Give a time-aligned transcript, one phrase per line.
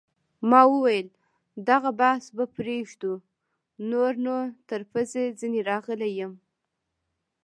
[0.49, 1.07] ما وویل:
[1.69, 3.13] دغه بحث به پرېږدو،
[3.89, 4.35] نور نو
[4.69, 6.33] تر پزې ځیني راغلی یم.